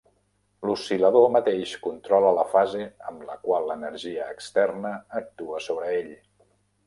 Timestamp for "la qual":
3.27-3.69